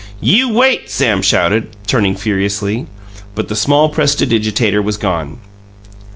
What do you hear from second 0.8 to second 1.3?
Sam